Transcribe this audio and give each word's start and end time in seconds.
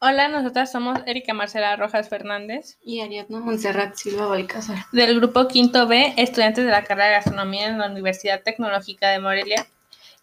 Hola, 0.00 0.28
nosotras 0.28 0.70
somos 0.70 1.00
Erika 1.06 1.34
Marcela 1.34 1.74
Rojas 1.74 2.08
Fernández 2.08 2.78
y 2.84 3.00
Ariadna 3.00 3.40
Montserrat 3.40 3.96
Silva 3.96 4.26
Balcázar. 4.26 4.78
Del 4.92 5.18
grupo 5.18 5.48
Quinto 5.48 5.88
B, 5.88 6.14
estudiantes 6.16 6.64
de 6.64 6.70
la 6.70 6.84
carrera 6.84 7.06
de 7.06 7.14
gastronomía 7.14 7.66
en 7.66 7.78
la 7.78 7.90
Universidad 7.90 8.44
Tecnológica 8.44 9.08
de 9.08 9.18
Morelia, 9.18 9.66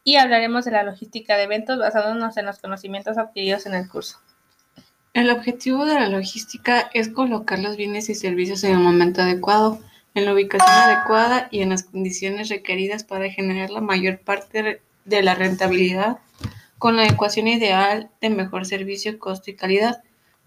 y 0.05 0.15
hablaremos 0.15 0.63
de 0.63 0.71
la 0.71 0.83
logística 0.83 1.35
de 1.35 1.43
eventos 1.43 1.77
basándonos 1.77 2.37
en 2.37 2.45
los 2.45 2.59
conocimientos 2.59 3.17
adquiridos 3.17 3.65
en 3.65 3.73
el 3.73 3.89
curso. 3.89 4.17
El 5.13 5.29
objetivo 5.29 5.85
de 5.85 5.95
la 5.95 6.07
logística 6.07 6.89
es 6.93 7.09
colocar 7.09 7.59
los 7.59 7.75
bienes 7.75 8.07
y 8.07 8.15
servicios 8.15 8.63
en 8.63 8.71
el 8.71 8.79
momento 8.79 9.23
adecuado, 9.23 9.81
en 10.13 10.23
la 10.23 10.33
ubicación 10.33 10.71
adecuada 10.71 11.49
y 11.51 11.59
en 11.59 11.71
las 11.71 11.83
condiciones 11.83 12.47
requeridas 12.47 13.03
para 13.03 13.29
generar 13.29 13.71
la 13.71 13.81
mayor 13.81 14.19
parte 14.19 14.81
de 15.03 15.21
la 15.21 15.35
rentabilidad 15.35 16.19
con 16.85 16.97
la 16.97 17.07
ecuación 17.07 17.47
ideal 17.47 18.11
de 18.21 18.29
mejor 18.29 18.67
servicio, 18.67 19.17
costo 19.17 19.49
y 19.49 19.55
calidad. 19.55 20.03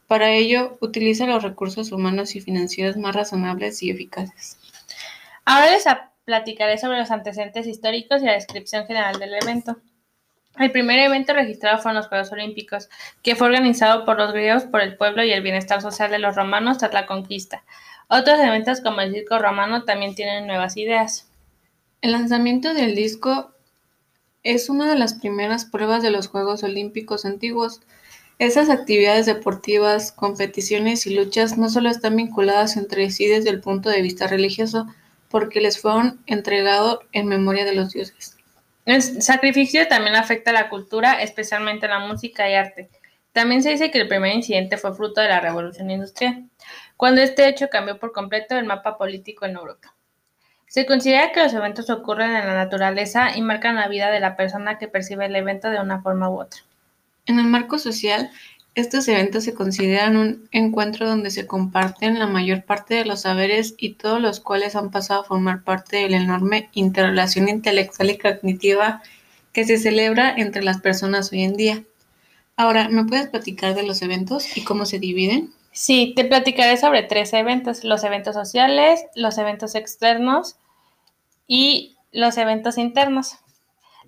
Para 0.06 0.30
ello, 0.30 0.78
utiliza 0.80 1.26
los 1.26 1.42
recursos 1.42 1.90
humanos 1.90 2.36
y 2.36 2.40
financieros 2.40 2.96
más 2.96 3.16
razonables 3.16 3.82
y 3.82 3.90
eficaces. 3.90 4.56
Ahora 5.44 5.72
les 5.72 5.82
platicaré 6.24 6.78
sobre 6.78 7.00
los 7.00 7.10
antecedentes 7.10 7.66
históricos 7.66 8.22
y 8.22 8.26
la 8.26 8.34
descripción 8.34 8.86
general 8.86 9.18
del 9.18 9.34
evento. 9.34 9.78
El 10.60 10.70
primer 10.70 11.00
evento 11.00 11.32
registrado 11.32 11.78
fueron 11.78 11.96
los 11.96 12.06
Juegos 12.06 12.30
Olímpicos, 12.30 12.88
que 13.24 13.34
fue 13.34 13.48
organizado 13.48 14.04
por 14.04 14.16
los 14.16 14.32
griegos 14.32 14.62
por 14.62 14.80
el 14.80 14.96
pueblo 14.96 15.24
y 15.24 15.32
el 15.32 15.42
bienestar 15.42 15.82
social 15.82 16.08
de 16.08 16.20
los 16.20 16.36
romanos 16.36 16.78
tras 16.78 16.94
la 16.94 17.06
conquista. 17.06 17.64
Otros 18.06 18.38
eventos 18.38 18.80
como 18.80 19.00
el 19.00 19.12
circo 19.12 19.40
romano 19.40 19.82
también 19.82 20.14
tienen 20.14 20.46
nuevas 20.46 20.76
ideas. 20.76 21.28
El 22.00 22.12
lanzamiento 22.12 22.74
del 22.74 22.94
disco 22.94 23.56
es 24.42 24.68
una 24.68 24.88
de 24.88 24.98
las 24.98 25.14
primeras 25.14 25.64
pruebas 25.64 26.02
de 26.02 26.10
los 26.10 26.28
Juegos 26.28 26.62
Olímpicos 26.62 27.24
antiguos. 27.24 27.80
Esas 28.38 28.70
actividades 28.70 29.26
deportivas, 29.26 30.12
competiciones 30.12 31.06
y 31.06 31.14
luchas 31.14 31.58
no 31.58 31.68
solo 31.68 31.90
están 31.90 32.16
vinculadas 32.16 32.76
entre 32.76 33.10
sí 33.10 33.26
desde 33.26 33.50
el 33.50 33.60
punto 33.60 33.90
de 33.90 34.02
vista 34.02 34.26
religioso, 34.26 34.86
porque 35.28 35.60
les 35.60 35.80
fueron 35.80 36.20
entregados 36.26 37.00
en 37.12 37.26
memoria 37.26 37.64
de 37.64 37.74
los 37.74 37.92
dioses. 37.92 38.36
El 38.86 39.02
sacrificio 39.02 39.86
también 39.88 40.16
afecta 40.16 40.50
a 40.50 40.54
la 40.54 40.70
cultura, 40.70 41.20
especialmente 41.22 41.88
la 41.88 41.98
música 41.98 42.48
y 42.48 42.54
arte. 42.54 42.88
También 43.32 43.62
se 43.62 43.70
dice 43.70 43.90
que 43.90 44.00
el 44.00 44.08
primer 44.08 44.34
incidente 44.34 44.78
fue 44.78 44.94
fruto 44.94 45.20
de 45.20 45.28
la 45.28 45.40
revolución 45.40 45.90
industrial, 45.90 46.48
cuando 46.96 47.20
este 47.20 47.46
hecho 47.48 47.68
cambió 47.68 47.98
por 47.98 48.12
completo 48.12 48.56
el 48.56 48.64
mapa 48.64 48.96
político 48.96 49.44
en 49.44 49.56
Europa. 49.56 49.94
Se 50.68 50.84
considera 50.86 51.32
que 51.32 51.42
los 51.42 51.54
eventos 51.54 51.88
ocurren 51.90 52.36
en 52.36 52.46
la 52.46 52.54
naturaleza 52.54 53.36
y 53.36 53.42
marcan 53.42 53.76
la 53.76 53.88
vida 53.88 54.10
de 54.10 54.20
la 54.20 54.36
persona 54.36 54.78
que 54.78 54.86
percibe 54.86 55.26
el 55.26 55.36
evento 55.36 55.70
de 55.70 55.80
una 55.80 56.02
forma 56.02 56.28
u 56.28 56.40
otra. 56.40 56.60
En 57.26 57.38
el 57.38 57.46
marco 57.46 57.78
social, 57.78 58.30
estos 58.74 59.08
eventos 59.08 59.44
se 59.44 59.54
consideran 59.54 60.16
un 60.16 60.48
encuentro 60.52 61.08
donde 61.08 61.30
se 61.30 61.46
comparten 61.46 62.18
la 62.18 62.26
mayor 62.26 62.64
parte 62.64 62.94
de 62.94 63.04
los 63.04 63.22
saberes 63.22 63.74
y 63.76 63.94
todos 63.94 64.20
los 64.20 64.40
cuales 64.40 64.76
han 64.76 64.90
pasado 64.90 65.22
a 65.22 65.24
formar 65.24 65.64
parte 65.64 65.96
de 65.96 66.10
la 66.10 66.18
enorme 66.18 66.68
interrelación 66.74 67.48
intelectual 67.48 68.10
y 68.10 68.18
cognitiva 68.18 69.02
que 69.52 69.64
se 69.64 69.78
celebra 69.78 70.32
entre 70.36 70.62
las 70.62 70.80
personas 70.80 71.32
hoy 71.32 71.42
en 71.42 71.56
día. 71.56 71.82
Ahora, 72.56 72.88
¿me 72.88 73.04
puedes 73.04 73.28
platicar 73.28 73.74
de 73.74 73.82
los 73.82 74.02
eventos 74.02 74.56
y 74.56 74.62
cómo 74.62 74.84
se 74.84 74.98
dividen? 74.98 75.52
Sí, 75.72 76.12
te 76.16 76.24
platicaré 76.24 76.76
sobre 76.76 77.02
tres 77.04 77.32
eventos, 77.32 77.84
los 77.84 78.04
eventos 78.04 78.34
sociales, 78.34 79.06
los 79.14 79.38
eventos 79.38 79.74
externos 79.74 80.56
y 81.46 81.96
los 82.12 82.38
eventos 82.38 82.78
internos. 82.78 83.38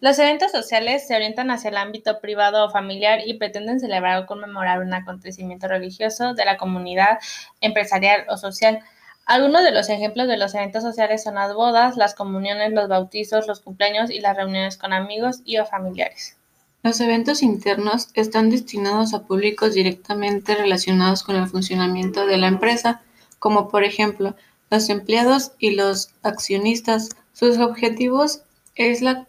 Los 0.01 0.19
eventos 0.19 0.53
sociales 0.53 1.07
se 1.07 1.15
orientan 1.15 1.51
hacia 1.51 1.71
el 1.71 1.77
ámbito 1.77 2.21
privado 2.21 2.67
o 2.67 2.71
familiar 2.71 3.21
y 3.27 3.35
pretenden 3.35 3.81
celebrar 3.81 4.23
o 4.23 4.27
conmemorar 4.27 4.81
un 4.81 4.95
acontecimiento 4.95 5.69
religioso 5.69 6.35
de 6.35 6.47
la 6.47 6.57
comunidad 6.57 7.19
empresarial 7.61 8.25
o 8.29 8.39
social. 8.39 8.81
Algunos 9.27 9.63
de 9.63 9.73
los 9.73 9.91
ejemplos 9.91 10.29
de 10.29 10.39
los 10.39 10.55
eventos 10.55 10.83
sociales 10.83 11.23
son 11.23 11.37
las 11.37 11.55
bodas, 11.55 11.97
las 11.97 12.15
comuniones, 12.15 12.73
los 12.73 12.89
bautizos, 12.89 13.47
los 13.47 13.61
cumpleaños 13.61 14.11
y 14.11 14.21
las 14.21 14.37
reuniones 14.37 14.79
con 14.79 14.93
amigos 14.95 15.43
y 15.45 15.59
o 15.59 15.67
familiares. 15.67 16.40
Los 16.83 16.99
eventos 17.01 17.43
internos 17.43 18.09
están 18.15 18.49
destinados 18.49 19.13
a 19.13 19.25
públicos 19.25 19.75
directamente 19.75 20.55
relacionados 20.55 21.23
con 21.23 21.37
el 21.37 21.47
funcionamiento 21.47 22.25
de 22.25 22.39
la 22.39 22.49
empresa, 22.49 23.03
como 23.39 23.69
por 23.69 23.85
ejemplo 23.85 24.35
los 24.71 24.89
empleados 24.89 25.53
y 25.59 25.73
los 25.73 26.15
accionistas. 26.23 27.11
Sus 27.35 27.59
objetivos 27.59 28.45
es 28.77 29.03
la 29.03 29.27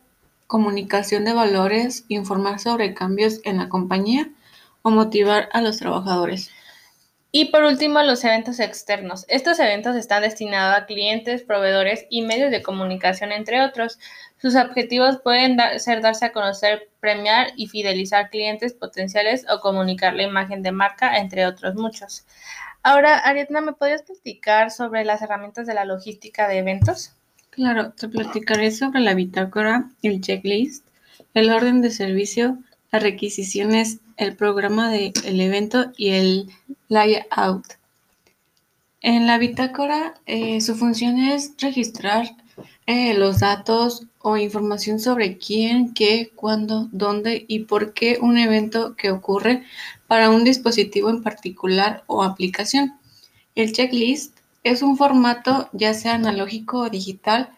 comunicación 0.47 1.25
de 1.25 1.33
valores, 1.33 2.05
informar 2.07 2.59
sobre 2.59 2.93
cambios 2.93 3.41
en 3.43 3.57
la 3.57 3.67
compañía 3.67 4.29
o 4.81 4.89
motivar 4.89 5.49
a 5.51 5.61
los 5.61 5.77
trabajadores. 5.77 6.51
Y 7.33 7.45
por 7.45 7.63
último, 7.63 8.03
los 8.03 8.25
eventos 8.25 8.59
externos. 8.59 9.25
Estos 9.29 9.57
eventos 9.59 9.95
están 9.95 10.23
destinados 10.23 10.77
a 10.77 10.85
clientes, 10.85 11.43
proveedores 11.43 12.05
y 12.09 12.23
medios 12.23 12.51
de 12.51 12.61
comunicación, 12.61 13.31
entre 13.31 13.61
otros. 13.61 13.99
Sus 14.41 14.55
objetivos 14.55 15.19
pueden 15.23 15.57
ser 15.79 16.01
darse 16.01 16.25
a 16.25 16.33
conocer, 16.33 16.89
premiar 16.99 17.47
y 17.55 17.67
fidelizar 17.67 18.29
clientes 18.29 18.73
potenciales 18.73 19.45
o 19.49 19.61
comunicar 19.61 20.13
la 20.13 20.23
imagen 20.23 20.61
de 20.61 20.73
marca, 20.73 21.17
entre 21.17 21.45
otros 21.45 21.75
muchos. 21.75 22.25
Ahora, 22.83 23.19
Ariadna, 23.19 23.61
¿me 23.61 23.73
podrías 23.73 24.01
platicar 24.01 24.69
sobre 24.69 25.05
las 25.05 25.21
herramientas 25.21 25.67
de 25.67 25.75
la 25.75 25.85
logística 25.85 26.49
de 26.49 26.57
eventos? 26.57 27.13
Claro, 27.51 27.93
te 27.93 28.09
platicaré 28.09 28.71
sobre 28.71 28.99
la 28.99 29.13
bitácora, 29.13 29.89
el 30.01 30.19
checklist, 30.19 30.85
el 31.33 31.49
orden 31.49 31.81
de 31.81 31.91
servicio, 31.91 32.57
las 32.91 33.03
requisiciones, 33.03 33.99
el 34.17 34.35
programa 34.35 34.89
del 34.89 35.39
evento 35.39 35.91
y 35.97 36.09
el 36.09 36.49
layout. 36.89 37.65
En 39.01 39.25
la 39.25 39.37
bitácora, 39.37 40.13
eh, 40.25 40.61
su 40.61 40.75
función 40.75 41.17
es 41.17 41.53
registrar 41.59 42.35
eh, 42.85 43.13
los 43.15 43.39
datos 43.39 44.05
o 44.19 44.37
información 44.37 44.99
sobre 44.99 45.37
quién, 45.37 45.93
qué, 45.93 46.31
cuándo, 46.35 46.87
dónde 46.91 47.45
y 47.47 47.59
por 47.59 47.93
qué 47.93 48.19
un 48.21 48.37
evento 48.37 48.95
que 48.95 49.09
ocurre 49.09 49.63
para 50.07 50.29
un 50.29 50.43
dispositivo 50.43 51.09
en 51.09 51.23
particular 51.23 52.03
o 52.07 52.23
aplicación. 52.23 52.99
El 53.55 53.71
checklist 53.71 54.37
es 54.63 54.81
un 54.81 54.97
formato 54.97 55.69
ya 55.73 55.93
sea 55.93 56.15
analógico 56.15 56.81
o 56.81 56.89
digital 56.89 57.49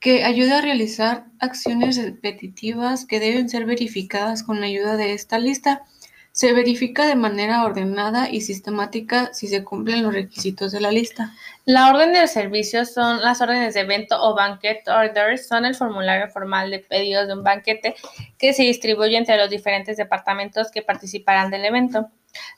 que 0.00 0.24
ayuda 0.24 0.58
a 0.58 0.62
realizar 0.62 1.26
acciones 1.40 2.02
repetitivas 2.02 3.04
que 3.04 3.20
deben 3.20 3.48
ser 3.48 3.66
verificadas 3.66 4.42
con 4.42 4.60
la 4.60 4.66
ayuda 4.66 4.96
de 4.96 5.12
esta 5.12 5.38
lista. 5.38 5.82
Se 6.30 6.52
verifica 6.52 7.04
de 7.06 7.16
manera 7.16 7.64
ordenada 7.64 8.30
y 8.30 8.42
sistemática 8.42 9.34
si 9.34 9.48
se 9.48 9.64
cumplen 9.64 10.04
los 10.04 10.14
requisitos 10.14 10.70
de 10.70 10.80
la 10.80 10.92
lista. 10.92 11.34
La 11.64 11.90
orden 11.90 12.12
de 12.12 12.28
servicios 12.28 12.94
son 12.94 13.20
las 13.22 13.40
órdenes 13.40 13.74
de 13.74 13.80
evento 13.80 14.16
o 14.22 14.36
banquet 14.36 14.86
orders, 14.86 15.48
son 15.48 15.64
el 15.64 15.74
formulario 15.74 16.28
formal 16.28 16.70
de 16.70 16.78
pedidos 16.78 17.26
de 17.26 17.34
un 17.34 17.42
banquete 17.42 17.96
que 18.38 18.52
se 18.52 18.62
distribuye 18.62 19.16
entre 19.16 19.36
los 19.36 19.50
diferentes 19.50 19.96
departamentos 19.96 20.70
que 20.70 20.82
participarán 20.82 21.50
del 21.50 21.64
evento. 21.64 22.08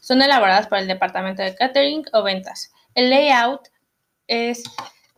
Son 0.01 0.21
elaboradas 0.21 0.67
por 0.67 0.77
el 0.77 0.87
departamento 0.87 1.43
de 1.43 1.55
catering 1.55 2.05
o 2.13 2.23
ventas. 2.23 2.73
El 2.95 3.09
layout 3.09 3.69
es 4.27 4.63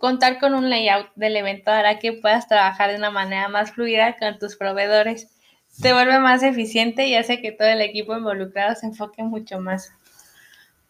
Contar 0.02 0.40
con 0.40 0.54
un 0.54 0.68
layout 0.68 1.12
del 1.14 1.36
evento 1.36 1.70
hará 1.70 2.00
que 2.00 2.12
puedas 2.12 2.48
trabajar 2.48 2.90
de 2.90 2.96
una 2.96 3.12
manera 3.12 3.48
más 3.48 3.70
fluida 3.70 4.16
con 4.18 4.36
tus 4.36 4.56
proveedores. 4.56 5.28
Te 5.80 5.92
vuelve 5.92 6.18
más 6.18 6.42
eficiente 6.42 7.06
y 7.06 7.14
hace 7.14 7.40
que 7.40 7.52
todo 7.52 7.68
el 7.68 7.80
equipo 7.80 8.16
involucrado 8.16 8.74
se 8.74 8.86
enfoque 8.86 9.22
mucho 9.22 9.60
más. 9.60 9.92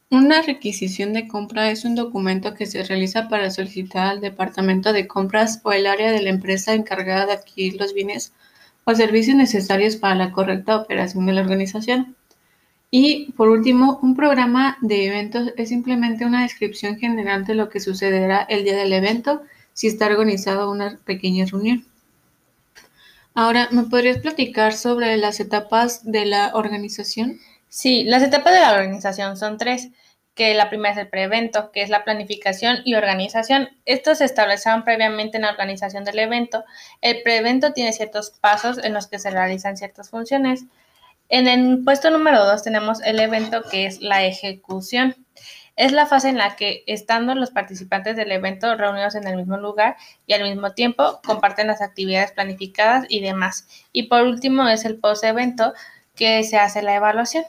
Una 0.08 0.40
requisición 0.40 1.12
de 1.12 1.28
compra 1.28 1.70
es 1.70 1.84
un 1.84 1.94
documento 1.94 2.54
que 2.54 2.64
se 2.64 2.84
realiza 2.84 3.28
para 3.28 3.50
solicitar 3.50 4.06
al 4.06 4.22
departamento 4.22 4.94
de 4.94 5.06
compras 5.06 5.60
o 5.62 5.72
el 5.72 5.86
área 5.86 6.10
de 6.10 6.22
la 6.22 6.30
empresa 6.30 6.72
encargada 6.72 7.26
de 7.26 7.32
adquirir 7.34 7.78
los 7.78 7.92
bienes 7.92 8.32
o 8.84 8.94
servicios 8.94 9.36
necesarios 9.36 9.96
para 9.96 10.14
la 10.14 10.32
correcta 10.32 10.74
operación 10.74 11.26
de 11.26 11.34
la 11.34 11.42
organización. 11.42 12.16
Y 12.94 13.32
por 13.32 13.48
último, 13.48 13.98
un 14.02 14.14
programa 14.14 14.76
de 14.82 15.06
eventos 15.06 15.48
es 15.56 15.70
simplemente 15.70 16.26
una 16.26 16.42
descripción 16.42 16.98
general 16.98 17.46
de 17.46 17.54
lo 17.54 17.70
que 17.70 17.80
sucederá 17.80 18.42
el 18.50 18.64
día 18.64 18.76
del 18.76 18.92
evento 18.92 19.40
si 19.72 19.86
está 19.86 20.08
organizado 20.08 20.70
una 20.70 21.00
pequeña 21.06 21.46
reunión. 21.46 21.86
Ahora, 23.32 23.68
¿me 23.70 23.84
podrías 23.84 24.18
platicar 24.18 24.74
sobre 24.74 25.16
las 25.16 25.40
etapas 25.40 26.04
de 26.04 26.26
la 26.26 26.50
organización? 26.52 27.40
Sí, 27.66 28.04
las 28.04 28.22
etapas 28.22 28.52
de 28.52 28.60
la 28.60 28.74
organización 28.74 29.38
son 29.38 29.56
tres, 29.56 29.88
que 30.34 30.52
la 30.52 30.68
primera 30.68 30.92
es 30.92 30.98
el 30.98 31.08
preevento, 31.08 31.72
que 31.72 31.80
es 31.80 31.88
la 31.88 32.04
planificación 32.04 32.80
y 32.84 32.94
organización. 32.94 33.70
Estos 33.86 34.18
se 34.18 34.26
establecieron 34.26 34.84
previamente 34.84 35.38
en 35.38 35.44
la 35.44 35.50
organización 35.50 36.04
del 36.04 36.18
evento. 36.18 36.62
El 37.00 37.22
preevento 37.22 37.72
tiene 37.72 37.94
ciertos 37.94 38.32
pasos 38.38 38.76
en 38.84 38.92
los 38.92 39.06
que 39.06 39.18
se 39.18 39.30
realizan 39.30 39.78
ciertas 39.78 40.10
funciones. 40.10 40.66
En 41.32 41.48
el 41.48 41.82
puesto 41.82 42.10
número 42.10 42.44
dos 42.44 42.62
tenemos 42.62 43.00
el 43.00 43.18
evento 43.18 43.62
que 43.62 43.86
es 43.86 44.02
la 44.02 44.22
ejecución. 44.22 45.16
Es 45.76 45.90
la 45.90 46.04
fase 46.04 46.28
en 46.28 46.36
la 46.36 46.56
que, 46.56 46.84
estando 46.86 47.34
los 47.34 47.50
participantes 47.50 48.16
del 48.16 48.32
evento 48.32 48.76
reunidos 48.76 49.14
en 49.14 49.26
el 49.26 49.38
mismo 49.38 49.56
lugar 49.56 49.96
y 50.26 50.34
al 50.34 50.42
mismo 50.42 50.72
tiempo, 50.72 51.22
comparten 51.24 51.68
las 51.68 51.80
actividades 51.80 52.32
planificadas 52.32 53.06
y 53.08 53.20
demás. 53.20 53.66
Y 53.94 54.08
por 54.08 54.24
último 54.24 54.68
es 54.68 54.84
el 54.84 54.98
post-evento 54.98 55.72
que 56.14 56.44
se 56.44 56.58
hace 56.58 56.82
la 56.82 56.96
evaluación. 56.96 57.44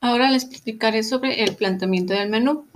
Ahora 0.00 0.30
les 0.30 0.44
explicaré 0.44 1.02
sobre 1.02 1.44
el 1.44 1.56
planteamiento 1.56 2.14
del 2.14 2.30
menú. 2.30 2.66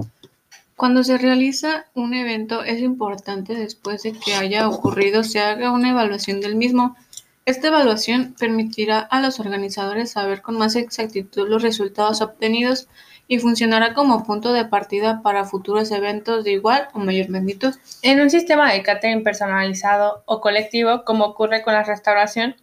Cuando 0.76 1.04
se 1.04 1.16
realiza 1.16 1.86
un 1.94 2.12
evento 2.12 2.64
es 2.64 2.80
importante 2.80 3.54
después 3.54 4.02
de 4.02 4.12
que 4.12 4.34
haya 4.34 4.68
ocurrido 4.68 5.24
se 5.24 5.40
haga 5.40 5.72
una 5.72 5.88
evaluación 5.88 6.42
del 6.42 6.54
mismo. 6.54 6.96
Esta 7.44 7.68
evaluación 7.68 8.36
permitirá 8.38 9.00
a 9.00 9.20
los 9.20 9.40
organizadores 9.40 10.12
saber 10.12 10.42
con 10.42 10.56
más 10.56 10.76
exactitud 10.76 11.48
los 11.48 11.62
resultados 11.62 12.20
obtenidos 12.20 12.86
y 13.26 13.40
funcionará 13.40 13.94
como 13.94 14.24
punto 14.24 14.52
de 14.52 14.64
partida 14.64 15.22
para 15.22 15.44
futuros 15.44 15.90
eventos 15.90 16.44
de 16.44 16.52
igual 16.52 16.86
o 16.92 17.00
mayor 17.00 17.30
magnitud. 17.30 17.74
En 18.02 18.20
un 18.20 18.30
sistema 18.30 18.72
de 18.72 18.84
catering 18.84 19.24
personalizado 19.24 20.22
o 20.26 20.40
colectivo, 20.40 21.04
como 21.04 21.24
ocurre 21.24 21.62
con 21.62 21.74
la 21.74 21.82
restauración, 21.82 22.54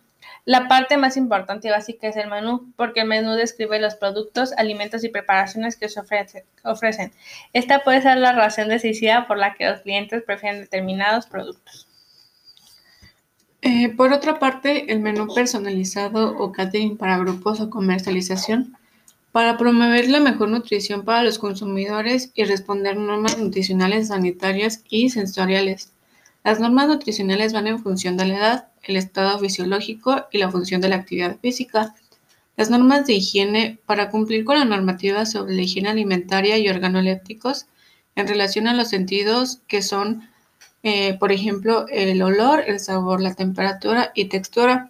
la 0.45 0.69
parte 0.69 0.95
más 0.95 1.17
importante 1.17 1.67
y 1.67 1.71
básica 1.71 2.07
es 2.07 2.15
el 2.15 2.29
menú, 2.29 2.71
porque 2.77 3.01
el 3.01 3.07
menú 3.07 3.33
describe 3.33 3.79
los 3.79 3.95
productos, 3.95 4.53
alimentos 4.53 5.03
y 5.03 5.09
preparaciones 5.09 5.75
que 5.75 5.89
se 5.89 5.99
ofrecen. 6.63 7.11
Esta 7.51 7.83
puede 7.83 8.01
ser 8.01 8.15
la 8.17 8.31
razón 8.31 8.69
decisiva 8.69 9.27
por 9.27 9.37
la 9.37 9.55
que 9.55 9.69
los 9.69 9.81
clientes 9.81 10.23
prefieren 10.23 10.61
determinados 10.61 11.25
productos. 11.25 11.88
Eh, 13.61 13.89
por 13.89 14.13
otra 14.13 14.39
parte, 14.39 14.91
el 14.91 14.99
menú 14.99 15.33
personalizado 15.33 16.37
o 16.37 16.51
catering 16.51 16.97
para 16.97 17.17
grupos 17.17 17.59
o 17.59 17.69
comercialización, 17.69 18.77
para 19.31 19.57
promover 19.57 20.09
la 20.09 20.19
mejor 20.19 20.49
nutrición 20.49 21.03
para 21.03 21.23
los 21.23 21.39
consumidores 21.39 22.31
y 22.35 22.45
responder 22.45 22.97
normas 22.97 23.37
nutricionales, 23.37 24.07
sanitarias 24.07 24.83
y 24.89 25.09
sensoriales. 25.09 25.91
Las 26.43 26.59
normas 26.59 26.87
nutricionales 26.87 27.53
van 27.53 27.67
en 27.67 27.79
función 27.79 28.17
de 28.17 28.25
la 28.25 28.37
edad, 28.37 28.67
el 28.83 28.95
estado 28.95 29.37
fisiológico 29.39 30.25
y 30.31 30.37
la 30.37 30.49
función 30.49 30.81
de 30.81 30.89
la 30.89 30.95
actividad 30.95 31.37
física. 31.39 31.95
Las 32.55 32.69
normas 32.69 33.05
de 33.05 33.13
higiene 33.13 33.77
para 33.85 34.09
cumplir 34.09 34.45
con 34.45 34.57
la 34.57 34.65
normativa 34.65 35.25
sobre 35.25 35.53
la 35.53 35.61
higiene 35.61 35.89
alimentaria 35.89 36.57
y 36.57 36.69
organolépticos 36.69 37.67
en 38.15 38.27
relación 38.27 38.67
a 38.67 38.73
los 38.73 38.89
sentidos 38.89 39.61
que 39.67 39.81
son, 39.81 40.29
eh, 40.83 41.17
por 41.17 41.31
ejemplo, 41.31 41.85
el 41.89 42.21
olor, 42.21 42.63
el 42.65 42.79
sabor, 42.79 43.21
la 43.21 43.33
temperatura 43.33 44.11
y 44.15 44.25
textura. 44.25 44.89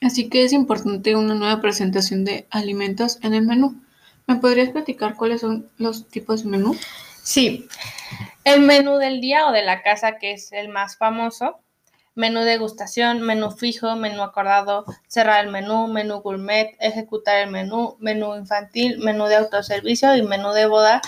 Así 0.00 0.28
que 0.28 0.44
es 0.44 0.52
importante 0.52 1.16
una 1.16 1.34
nueva 1.34 1.60
presentación 1.60 2.24
de 2.24 2.46
alimentos 2.50 3.18
en 3.22 3.34
el 3.34 3.46
menú. 3.46 3.80
¿Me 4.26 4.36
podrías 4.36 4.70
platicar 4.70 5.16
cuáles 5.16 5.40
son 5.40 5.68
los 5.78 6.08
tipos 6.08 6.44
de 6.44 6.50
menú? 6.50 6.76
Sí, 7.22 7.66
el 8.44 8.60
menú 8.60 8.96
del 8.96 9.20
día 9.20 9.46
o 9.46 9.52
de 9.52 9.64
la 9.64 9.82
casa, 9.82 10.18
que 10.18 10.32
es 10.32 10.52
el 10.52 10.68
más 10.68 10.96
famoso, 10.96 11.58
menú 12.14 12.40
degustación, 12.40 13.22
menú 13.22 13.50
fijo, 13.50 13.96
menú 13.96 14.22
acordado, 14.22 14.84
cerrar 15.06 15.44
el 15.44 15.50
menú, 15.50 15.88
menú 15.88 16.20
gourmet, 16.20 16.76
ejecutar 16.80 17.38
el 17.38 17.50
menú, 17.50 17.96
menú 18.00 18.36
infantil, 18.36 18.98
menú 18.98 19.26
de 19.26 19.36
autoservicio 19.36 20.16
y 20.16 20.22
menú 20.22 20.52
de 20.52 20.66
boda 20.66 21.00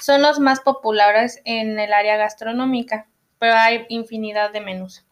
son 0.00 0.22
los 0.22 0.40
más 0.40 0.60
populares 0.60 1.40
en 1.44 1.78
el 1.78 1.92
área 1.92 2.16
gastronómica, 2.16 3.06
pero 3.40 3.54
hay 3.56 3.86
infinidad 3.88 4.52
de 4.52 4.60
menús. 4.60 5.04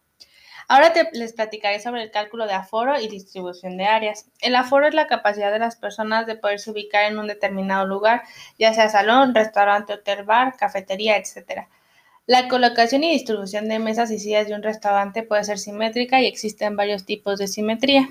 Ahora 0.69 0.93
te, 0.93 1.09
les 1.15 1.33
platicaré 1.33 1.81
sobre 1.81 2.03
el 2.03 2.11
cálculo 2.11 2.47
de 2.47 2.53
aforo 2.53 3.01
y 3.01 3.09
distribución 3.09 3.79
de 3.79 3.87
áreas. 3.87 4.27
El 4.43 4.55
aforo 4.55 4.87
es 4.87 4.93
la 4.93 5.07
capacidad 5.07 5.51
de 5.51 5.59
las 5.59 5.77
personas 5.77 6.27
de 6.27 6.37
poderse 6.37 6.71
ubicar 6.71 7.11
en 7.11 7.19
un 7.19 7.27
determinado 7.27 7.87
lugar, 7.87 8.23
ya 8.59 8.75
sea 8.75 8.91
salón, 8.91 9.35
restaurante, 9.35 9.95
hotel, 9.95 10.25
bar, 10.25 10.57
cafetería, 10.59 11.17
etc. 11.17 11.67
La 12.27 12.49
colocación 12.49 13.03
y 13.03 13.11
distribución 13.11 13.67
de 13.71 13.79
mesas 13.79 14.11
y 14.11 14.19
sillas 14.19 14.47
de 14.47 14.55
un 14.55 14.63
restaurante 14.63 15.23
puede 15.23 15.43
ser 15.45 15.59
simétrica 15.59 16.21
y 16.21 16.27
existen 16.27 16.77
varios 16.77 17.07
tipos 17.07 17.39
de 17.39 17.49
simetría. 17.49 18.11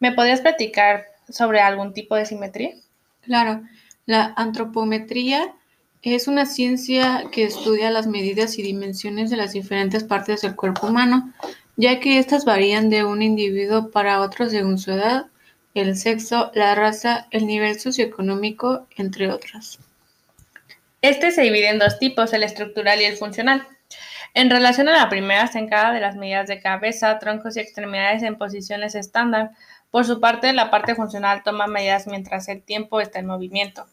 ¿Me 0.00 0.12
podrías 0.12 0.42
platicar 0.42 1.06
sobre 1.30 1.60
algún 1.60 1.94
tipo 1.94 2.14
de 2.14 2.26
simetría? 2.26 2.74
Claro, 3.22 3.62
la 4.04 4.34
antropometría 4.36 5.54
es 6.02 6.26
una 6.26 6.46
ciencia 6.46 7.24
que 7.30 7.44
estudia 7.44 7.90
las 7.90 8.08
medidas 8.08 8.58
y 8.58 8.62
dimensiones 8.62 9.30
de 9.30 9.36
las 9.36 9.52
diferentes 9.52 10.02
partes 10.02 10.42
del 10.42 10.56
cuerpo 10.56 10.88
humano, 10.88 11.32
ya 11.76 12.00
que 12.00 12.18
éstas 12.18 12.44
varían 12.44 12.90
de 12.90 13.04
un 13.04 13.22
individuo 13.22 13.90
para 13.90 14.20
otro 14.20 14.48
según 14.48 14.78
su 14.78 14.90
edad, 14.90 15.26
el 15.74 15.96
sexo, 15.96 16.50
la 16.54 16.74
raza, 16.74 17.28
el 17.30 17.46
nivel 17.46 17.78
socioeconómico, 17.78 18.86
entre 18.96 19.30
otras. 19.30 19.78
Este 21.00 21.30
se 21.30 21.42
divide 21.42 21.68
en 21.70 21.78
dos 21.78 21.98
tipos, 21.98 22.32
el 22.32 22.42
estructural 22.42 23.00
y 23.00 23.04
el 23.04 23.16
funcional. 23.16 23.66
En 24.34 24.50
relación 24.50 24.88
a 24.88 24.96
la 24.96 25.08
primera, 25.08 25.46
se 25.46 25.58
encarga 25.58 25.92
de 25.92 26.00
las 26.00 26.16
medidas 26.16 26.48
de 26.48 26.60
cabeza, 26.60 27.18
troncos 27.18 27.56
y 27.56 27.60
extremidades 27.60 28.22
en 28.22 28.36
posiciones 28.36 28.94
estándar. 28.94 29.50
Por 29.90 30.04
su 30.04 30.20
parte, 30.20 30.52
la 30.52 30.70
parte 30.70 30.94
funcional 30.94 31.42
toma 31.42 31.66
medidas 31.66 32.06
mientras 32.06 32.48
el 32.48 32.62
tiempo 32.62 33.00
está 33.00 33.18
en 33.18 33.26
movimiento. 33.26 33.86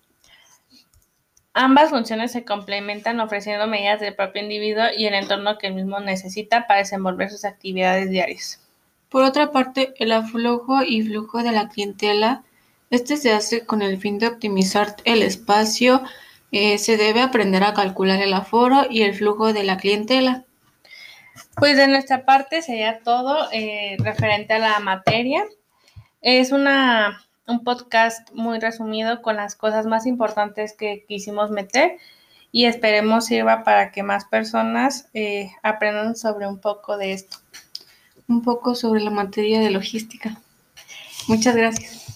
Ambas 1.53 1.89
funciones 1.89 2.31
se 2.31 2.45
complementan 2.45 3.19
ofreciendo 3.19 3.67
medidas 3.67 3.99
del 3.99 4.15
propio 4.15 4.41
individuo 4.41 4.85
y 4.95 5.07
el 5.07 5.13
entorno 5.13 5.57
que 5.57 5.67
el 5.67 5.73
mismo 5.73 5.99
necesita 5.99 6.67
para 6.67 6.79
desenvolver 6.79 7.29
sus 7.29 7.45
actividades 7.45 8.09
diarias. 8.09 8.61
Por 9.09 9.23
otra 9.23 9.51
parte, 9.51 9.93
el 9.97 10.11
aflujo 10.11 10.83
y 10.83 11.01
flujo 11.01 11.41
de 11.41 11.51
la 11.51 11.67
clientela, 11.69 12.43
este 12.91 13.17
se 13.17 13.33
hace 13.33 13.65
con 13.65 13.81
el 13.81 13.99
fin 13.99 14.19
de 14.19 14.27
optimizar 14.27 14.95
el 15.05 15.23
espacio 15.23 16.03
eh, 16.51 16.79
se 16.79 16.97
debe 16.97 17.21
aprender 17.21 17.63
a 17.63 17.73
calcular 17.73 18.21
el 18.21 18.33
aforo 18.33 18.87
y 18.89 19.03
el 19.03 19.13
flujo 19.13 19.53
de 19.53 19.63
la 19.63 19.77
clientela. 19.77 20.45
Pues 21.55 21.77
de 21.77 21.87
nuestra 21.87 22.25
parte 22.25 22.61
sería 22.61 23.01
todo 23.03 23.49
eh, 23.51 23.97
referente 23.99 24.53
a 24.53 24.59
la 24.59 24.79
materia. 24.79 25.45
Es 26.21 26.51
una, 26.51 27.23
un 27.49 27.63
podcast 27.63 28.31
muy 28.33 28.59
resumido 28.59 29.21
con 29.21 29.35
las 29.35 29.55
cosas 29.55 29.85
más 29.87 30.05
importantes 30.05 30.73
que 30.73 31.03
quisimos 31.07 31.49
meter 31.49 31.97
y 32.51 32.65
esperemos 32.65 33.25
sirva 33.25 33.63
para 33.63 33.91
que 33.91 34.03
más 34.03 34.25
personas 34.25 35.09
eh, 35.13 35.51
aprendan 35.63 36.15
sobre 36.15 36.47
un 36.47 36.59
poco 36.59 36.97
de 36.97 37.13
esto. 37.13 37.37
Un 38.27 38.43
poco 38.43 38.75
sobre 38.75 39.01
la 39.01 39.09
materia 39.09 39.59
de 39.59 39.71
logística. 39.71 40.39
Muchas 41.27 41.55
gracias. 41.55 42.08